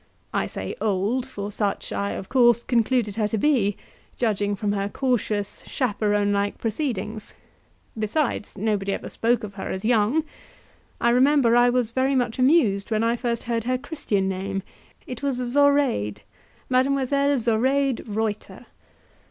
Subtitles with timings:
[0.33, 3.77] I say old, for such I, of course, concluded her to be,
[4.17, 7.35] judging from her cautious, chaperon like proceedings;
[7.95, 10.23] besides, nobody ever spoke of her as young.
[10.99, 14.63] I remember I was very much amused when I first heard her Christian name;
[15.05, 16.23] it was Zoraide
[16.67, 18.65] Mademoiselle Zoraide Reuter.